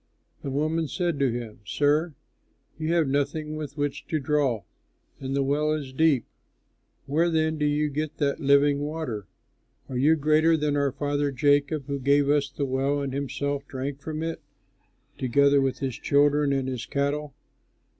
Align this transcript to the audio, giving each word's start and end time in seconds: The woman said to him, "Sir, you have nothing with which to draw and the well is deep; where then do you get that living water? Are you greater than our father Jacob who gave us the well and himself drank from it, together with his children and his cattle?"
The 0.41 0.49
woman 0.49 0.87
said 0.87 1.19
to 1.19 1.31
him, 1.31 1.59
"Sir, 1.63 2.15
you 2.79 2.91
have 2.91 3.07
nothing 3.07 3.55
with 3.55 3.77
which 3.77 4.07
to 4.07 4.19
draw 4.19 4.63
and 5.19 5.35
the 5.35 5.43
well 5.43 5.73
is 5.73 5.93
deep; 5.93 6.25
where 7.05 7.29
then 7.29 7.59
do 7.59 7.67
you 7.67 7.87
get 7.87 8.17
that 8.17 8.39
living 8.39 8.79
water? 8.79 9.27
Are 9.89 9.97
you 9.99 10.15
greater 10.15 10.57
than 10.57 10.75
our 10.75 10.91
father 10.91 11.31
Jacob 11.31 11.85
who 11.85 11.99
gave 11.99 12.29
us 12.29 12.49
the 12.49 12.65
well 12.65 12.99
and 12.99 13.13
himself 13.13 13.67
drank 13.67 14.01
from 14.01 14.23
it, 14.23 14.41
together 15.19 15.61
with 15.61 15.77
his 15.77 15.93
children 15.99 16.51
and 16.51 16.67
his 16.67 16.87
cattle?" 16.87 17.35